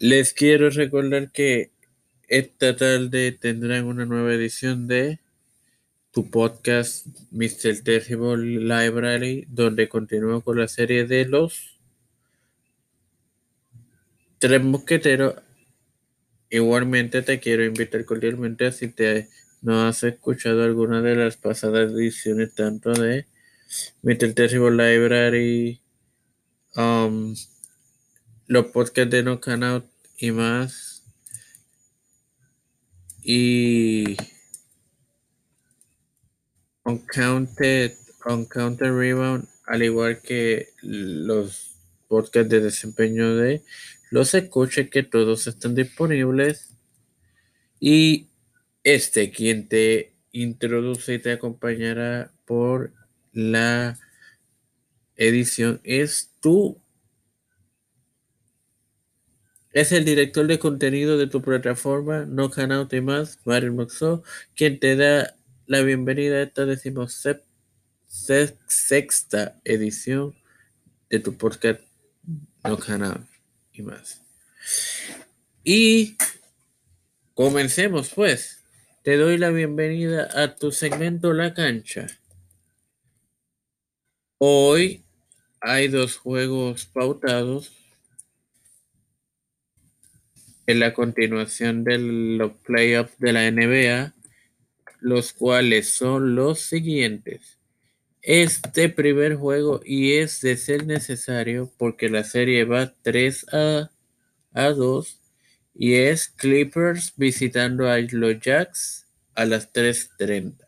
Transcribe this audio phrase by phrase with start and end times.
[0.00, 1.70] Les quiero recordar que
[2.28, 5.20] esta tarde tendrán una nueva edición de
[6.10, 7.82] tu podcast Mr.
[7.84, 11.78] Terrible Library, donde continúo con la serie de los
[14.38, 15.36] tres mosqueteros.
[16.50, 19.28] Igualmente te quiero invitar cordialmente si te
[19.62, 23.26] no has escuchado alguna de las pasadas ediciones tanto de
[24.02, 24.34] Mr.
[24.34, 25.80] Terrible Library,
[26.76, 27.34] um,
[28.46, 29.86] los podcasts de No Out
[30.18, 31.02] y más.
[33.22, 34.16] Y
[36.84, 37.92] Uncounted,
[38.26, 41.76] Uncounted Rebound, al igual que los
[42.08, 43.62] podcasts de desempeño de
[44.10, 46.76] los escuches que todos están disponibles.
[47.80, 48.28] Y
[48.82, 52.92] este quien te introduce y te acompañará por
[53.32, 53.98] la
[55.16, 56.83] edición es tú.
[59.74, 64.22] Es el director de contenido de tu plataforma, No Canal más, Mario Moxo,
[64.54, 65.34] quien te da
[65.66, 70.36] la bienvenida a esta decimosexta edición
[71.10, 71.80] de tu podcast
[72.62, 73.26] No Canal
[73.72, 74.22] y más.
[75.64, 76.18] Y
[77.34, 78.60] comencemos pues.
[79.02, 82.06] Te doy la bienvenida a tu segmento La Cancha.
[84.38, 85.02] Hoy
[85.60, 87.83] hay dos juegos pautados
[90.66, 94.14] en la continuación de los playoffs de la NBA,
[95.00, 97.58] los cuales son los siguientes.
[98.22, 103.90] Este primer juego, y es de ser necesario porque la serie va 3 a,
[104.54, 105.20] a 2,
[105.74, 110.66] y es Clippers visitando a los Jacks a las 3.30.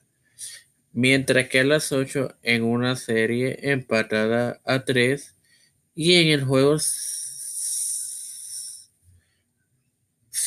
[0.93, 5.35] Mientras que a las 8 en una serie empatada a 3
[5.95, 6.79] y en el juego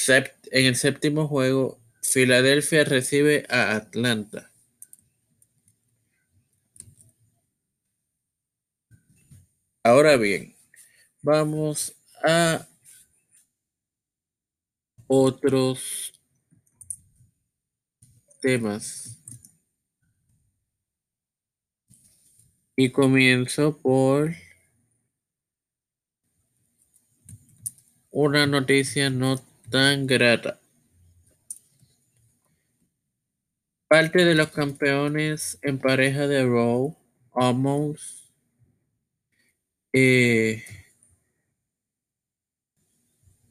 [0.09, 4.51] en el séptimo juego, Filadelfia recibe a Atlanta.
[9.83, 10.55] Ahora bien,
[11.21, 12.67] vamos a
[15.07, 16.13] otros
[18.41, 19.17] temas.
[22.75, 24.33] Y comienzo por
[28.11, 30.59] una noticia no tan grata.
[33.87, 36.95] Parte de los campeones en pareja de Raw,
[37.33, 38.19] Almost,
[39.93, 40.63] eh,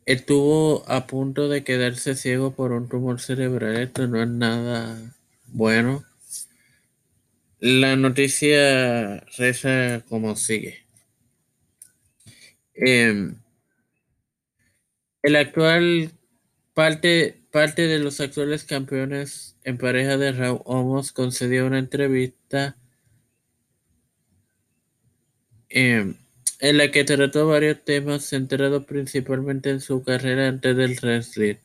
[0.06, 3.76] estuvo a punto de quedarse ciego por un tumor cerebral.
[3.76, 4.96] Esto no es nada
[5.46, 6.04] bueno.
[7.60, 10.86] La noticia reza como sigue.
[12.74, 13.34] Em,
[15.22, 16.12] el actual
[16.74, 22.76] parte, parte de los actuales campeones en pareja de Raw Homos concedió una entrevista
[25.68, 26.14] em,
[26.60, 31.56] en la que trató varios temas centrados principalmente en su carrera antes del wrestling.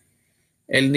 [0.68, 0.96] El,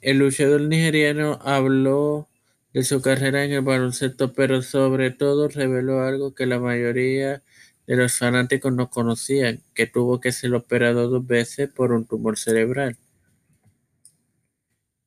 [0.00, 2.28] el luchador nigeriano habló
[2.74, 7.42] de su carrera en el baloncesto, pero sobre todo reveló algo que la mayoría
[7.86, 12.38] de los fanáticos no conocían, que tuvo que ser operado dos veces por un tumor
[12.38, 12.96] cerebral.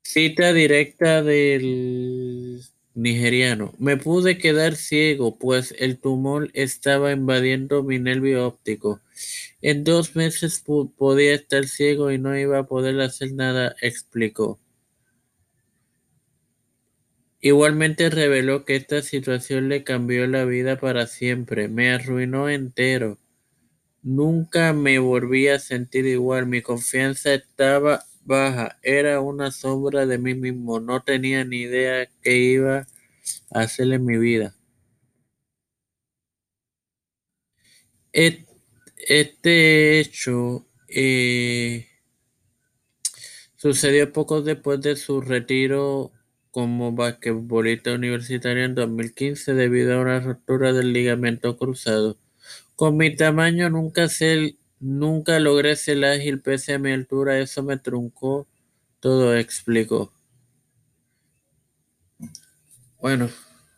[0.02, 2.62] Cita directa del
[2.94, 3.74] nigeriano.
[3.78, 9.00] Me pude quedar ciego, pues el tumor estaba invadiendo mi nervio óptico.
[9.62, 10.64] En dos meses
[10.96, 14.58] podía estar ciego y no iba a poder hacer nada, explicó.
[17.40, 23.18] Igualmente reveló que esta situación le cambió la vida para siempre, me arruinó entero.
[24.02, 30.34] Nunca me volví a sentir igual, mi confianza estaba baja, era una sombra de mí
[30.34, 32.86] mismo, no tenía ni idea qué iba
[33.52, 34.54] a hacer en mi vida.
[38.12, 41.86] Este hecho eh,
[43.56, 46.12] sucedió poco después de su retiro
[46.58, 52.18] como basquetbolista universitario en 2015 debido a una ruptura del ligamento cruzado.
[52.74, 57.76] Con mi tamaño nunca, ser, nunca logré ser ágil pese a mi altura, eso me
[57.76, 58.48] truncó
[58.98, 60.12] todo, explicó.
[63.00, 63.30] Bueno,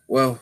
[0.08, 0.38] wow.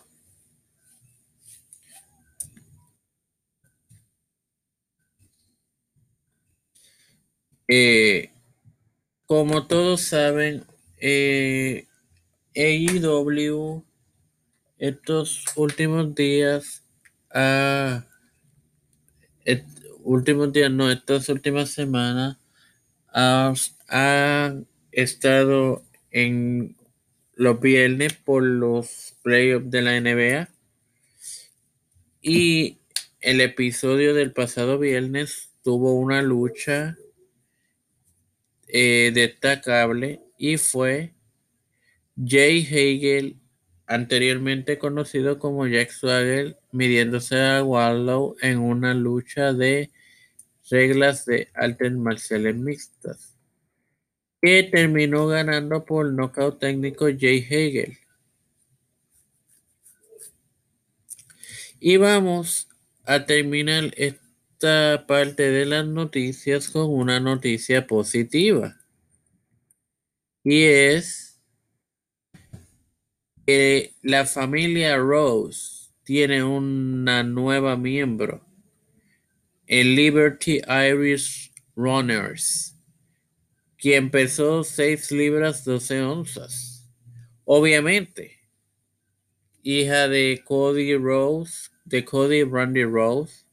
[7.67, 8.31] Eh,
[9.27, 10.65] como todos saben,
[10.99, 11.88] eh,
[12.59, 13.85] AEW
[14.79, 16.83] estos últimos días,
[20.03, 22.37] últimos días, no, estas últimas semanas,
[23.13, 24.55] ha
[24.91, 26.77] estado en
[27.37, 30.49] los viernes por los playoffs de la NBA.
[32.23, 32.79] Y
[33.21, 36.99] el episodio del pasado viernes tuvo una lucha
[38.67, 41.13] eh, destacable y fue
[42.27, 43.39] Jay Hagel,
[43.87, 49.91] anteriormente conocido como Jack Swagger, midiéndose a Wallow en una lucha de
[50.71, 53.37] reglas de artes marciales mixtas,
[54.43, 57.99] que terminó ganando por nocaut técnico Jay Hagel.
[61.81, 62.69] Y vamos
[63.05, 68.77] a terminar esta parte de las noticias con una noticia positiva.
[70.43, 71.28] Y es
[74.03, 78.45] la familia Rose tiene una nueva miembro
[79.67, 82.75] el Liberty Irish Runners,
[83.79, 86.91] quien pesó 6 libras 12 onzas.
[87.45, 88.39] Obviamente,
[89.63, 93.45] hija de Cody Rose, de Cody Randy Rose.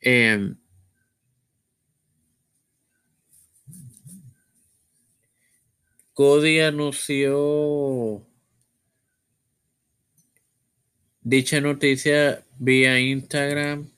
[0.00, 0.56] Em,
[6.12, 8.26] Cody anunció
[11.22, 13.88] dicha noticia vía Instagram.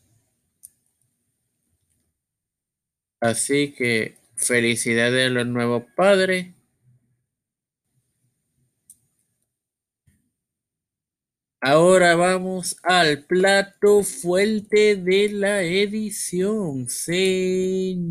[3.21, 6.55] Así que felicidades a los nuevos padres.
[11.67, 18.05] Ahora vamos al plato fuerte de la edición, señores.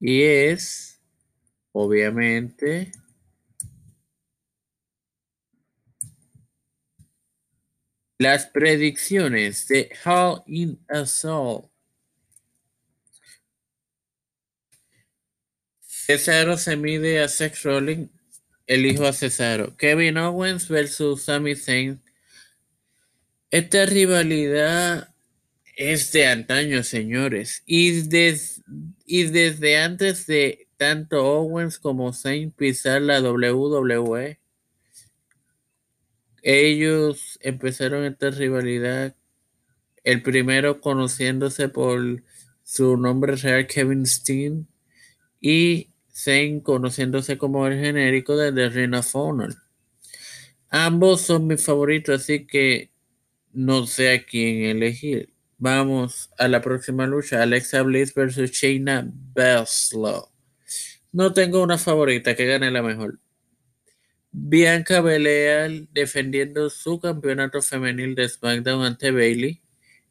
[0.00, 1.00] Y es,
[1.72, 2.92] obviamente,
[8.18, 11.70] las predicciones de Hall in a Soul.
[15.80, 18.08] Cesaro se mide a Sex Rolling
[18.68, 19.76] elijo a Cesaro.
[19.76, 22.00] Kevin Owens versus Sami Zayn.
[23.50, 25.14] Esta rivalidad
[25.74, 27.62] es de antaño, señores.
[27.66, 28.04] Y,
[29.06, 34.38] y desde antes de tanto Owens como Zayn pisar la WWE,
[36.48, 39.14] ellos empezaron esta rivalidad.
[40.02, 42.22] El primero conociéndose por
[42.62, 44.66] su nombre real, Kevin Steen.
[45.42, 49.54] Y Zayn conociéndose como el genérico de The Ring of Honor.
[50.70, 52.92] Ambos son mis favoritos, así que
[53.52, 55.34] no sé a quién elegir.
[55.58, 57.42] Vamos a la próxima lucha.
[57.42, 60.22] Alexa Bliss versus Shayna Baszler.
[61.12, 63.18] No tengo una favorita, que gane la mejor.
[64.40, 69.60] Bianca Belair defendiendo su campeonato femenil de SmackDown ante Bailey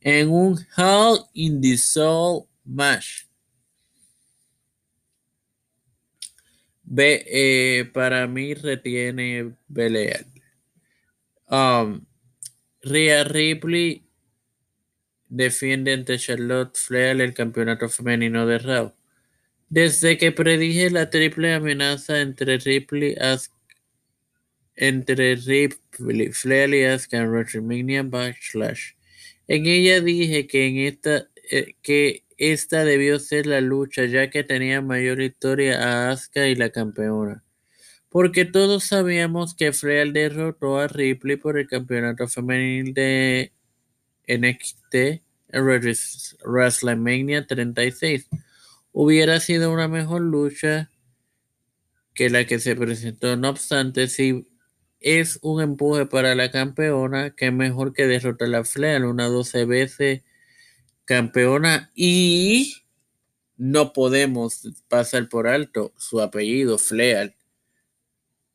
[0.01, 3.25] en un Hall in the Soul match.
[6.95, 10.25] Eh, para mí retiene Belair.
[11.49, 12.05] Um,
[12.81, 14.05] Rhea Ripley
[15.29, 18.93] defiende ante Charlotte Flair el campeonato femenino de Raw.
[19.69, 23.15] Desde que predije la triple amenaza entre Ripley,
[24.77, 28.93] entre y Asuka en WrestleMania Backlash,
[29.47, 34.43] en ella dije que en esta eh, que esta debió ser la lucha, ya que
[34.43, 37.43] tenía mayor historia a Asuka y la campeona.
[38.09, 43.53] Porque todos sabíamos que Flair derrotó a Ripley por el campeonato femenil de
[44.27, 44.95] NXT
[45.49, 45.63] en
[46.43, 48.27] WrestleMania 36.
[48.91, 50.89] Hubiera sido una mejor lucha
[52.13, 53.35] que la que se presentó.
[53.35, 54.47] No obstante, si
[54.99, 60.21] es un empuje para la campeona, que mejor que derrotar a Flair una 12 veces
[61.05, 62.83] campeona y
[63.57, 67.35] no podemos pasar por alto su apellido, Flair.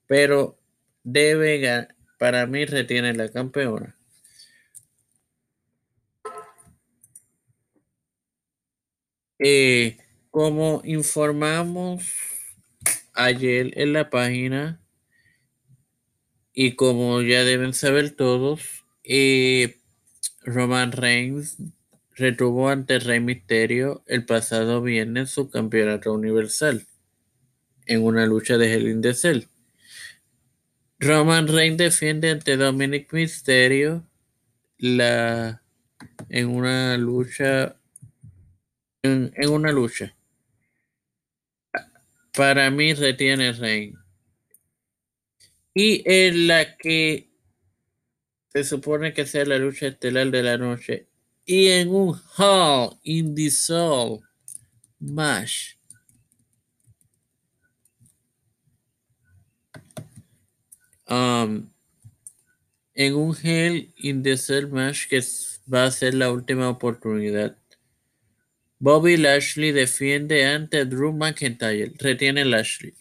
[0.06, 0.58] Pero
[1.04, 3.96] debe, para mí, retiene la campeona.
[9.38, 9.99] Eh,
[10.30, 12.04] como informamos
[13.14, 14.81] ayer en la página
[16.54, 19.76] y como ya deben saber todos, eh,
[20.44, 21.56] Roman Reigns
[22.14, 26.87] retuvo ante Rey Misterio el pasado viernes su campeonato universal
[27.87, 29.44] en una lucha de Hell in the Cell.
[30.99, 34.06] Roman Reigns defiende ante Dominic Mysterio
[34.78, 35.62] la,
[36.28, 37.76] en una lucha
[39.02, 40.14] en, una lucha.
[42.35, 44.01] Para mí retiene Reigns.
[45.74, 47.30] Y en la que
[48.52, 51.08] se supone que sea la lucha estelar de la noche
[51.46, 54.20] Y en un Hall in the Soul
[55.00, 55.76] Match.
[61.08, 61.70] Um,
[62.94, 65.20] en un Hell in the Cell match que
[65.72, 67.56] va a ser la última oportunidad.
[68.78, 71.92] Bobby Lashley defiende ante Drew McIntyre.
[71.98, 72.94] Retiene Lashley.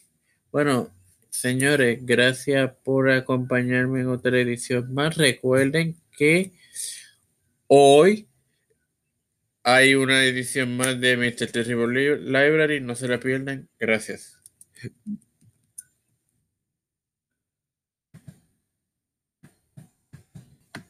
[0.52, 0.92] Bueno,
[1.32, 5.18] señores, gracias por acompañarme en otra edición más.
[5.18, 6.54] Recuerden que
[7.66, 8.28] hoy
[9.64, 11.52] hay una edición más de Mr.
[11.52, 12.80] Terrible Library.
[12.82, 13.70] No se la pierdan.
[13.80, 14.40] Gracias.